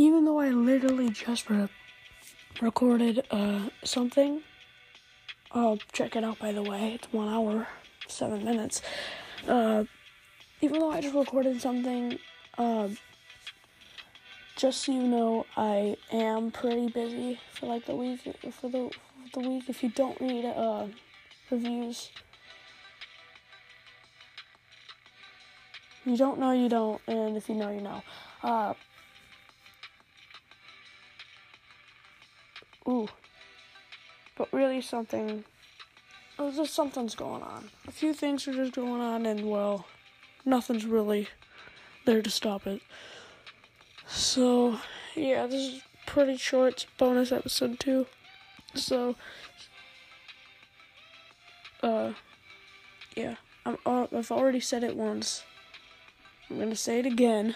[0.00, 1.68] even though I literally just re-
[2.62, 4.40] recorded uh, something,
[5.52, 7.68] uh, check it out by the way, it's one hour,
[8.08, 8.80] seven minutes.
[9.46, 9.84] Uh,
[10.62, 12.18] even though I just recorded something,
[12.56, 12.88] uh,
[14.56, 18.22] just so you know, I am pretty busy for like the week.
[18.52, 18.90] For the
[19.32, 20.86] for the week, if you don't read uh,
[21.50, 22.10] reviews,
[26.06, 28.02] you don't know, you don't, and if you know, you know.
[28.42, 28.72] Uh,
[32.90, 33.08] ooh,
[34.36, 35.44] but really something.
[36.38, 37.70] Oh, just something's going on.
[37.86, 39.86] A few things are just going on, and well,
[40.44, 41.28] nothing's really
[42.04, 42.80] there to stop it.
[44.06, 44.78] So,
[45.14, 46.72] yeah, this is pretty short.
[46.72, 48.06] It's bonus episode too.
[48.74, 49.16] So,
[51.82, 52.12] uh,
[53.16, 53.36] yeah,
[53.66, 55.44] I'm, uh, I've already said it once.
[56.48, 57.54] I'm gonna say it again,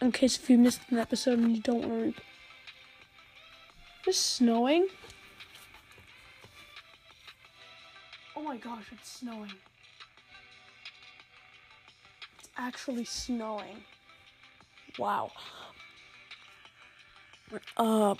[0.00, 2.22] in case if you missed an episode and you don't want to.
[4.08, 4.88] It's snowing.
[8.34, 9.52] Oh my gosh, it's snowing.
[12.38, 13.84] It's actually snowing.
[14.98, 15.30] Wow.
[17.76, 18.14] Uh.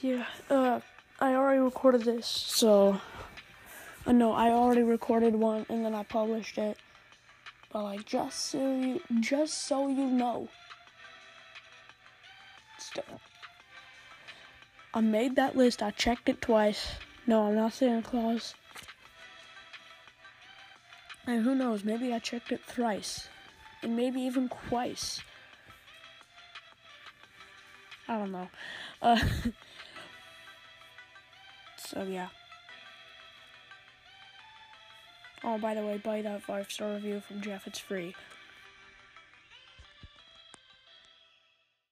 [0.00, 0.24] Yeah.
[0.48, 0.80] Uh.
[1.20, 3.00] I already recorded this, so.
[4.06, 6.78] Uh, no, I already recorded one and then I published it.
[7.72, 10.48] But like, just so you, just so you know.
[14.94, 15.82] I made that list.
[15.82, 16.94] I checked it twice.
[17.26, 18.54] No, I'm not Santa Claus.
[21.26, 21.84] And who knows?
[21.84, 23.28] Maybe I checked it thrice
[23.82, 25.20] and maybe even twice.
[28.08, 28.48] I don't know.
[29.02, 29.16] Uh,
[31.78, 32.28] so yeah.
[35.44, 37.66] Oh, by the way, buy that five star review from Jeff.
[37.66, 38.14] It's free.